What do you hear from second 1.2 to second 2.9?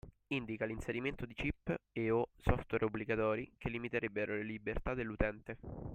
di chip e/o software